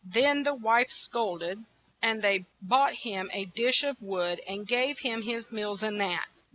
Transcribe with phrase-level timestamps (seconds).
[0.03, 1.63] Then the wife scold ed,
[2.01, 6.25] and they bought him a dish of wood, and gave him his meals in that.